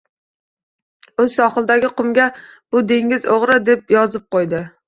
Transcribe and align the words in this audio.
U 1.25 1.25
sohildagi 1.33 1.93
qumga 2.01 2.25
"Bu 2.39 2.85
dengiz 2.93 3.31
õģri"- 3.37 3.59
deb 3.71 3.97
yozib 3.99 4.27
qõydi 4.37 4.65